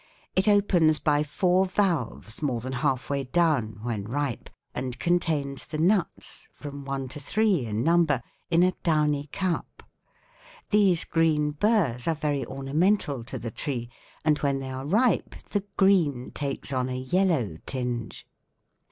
It 0.35 0.47
opens 0.47 0.97
by 0.97 1.21
four 1.21 1.63
valves 1.63 2.41
more 2.41 2.59
than 2.59 2.73
halfway 2.73 3.25
down 3.25 3.77
when 3.83 4.05
ripe, 4.05 4.49
and 4.73 4.97
contains 4.97 5.67
the 5.67 5.77
nuts, 5.77 6.47
from 6.51 6.85
one 6.85 7.07
to 7.09 7.19
three 7.19 7.67
in 7.67 7.83
number, 7.83 8.23
in 8.49 8.63
a 8.63 8.71
downy 8.81 9.29
cup. 9.31 9.83
These 10.71 11.05
green 11.05 11.51
burrs 11.51 12.07
are 12.07 12.15
very 12.15 12.43
ornamental 12.47 13.23
to 13.25 13.37
the 13.37 13.51
tree; 13.51 13.91
and 14.25 14.39
when 14.39 14.57
they 14.57 14.71
are 14.71 14.87
ripe, 14.87 15.35
the 15.51 15.63
green 15.77 16.31
takes 16.31 16.73
on 16.73 16.89
a 16.89 16.97
yellow 16.97 17.57
tinge." 17.67 18.25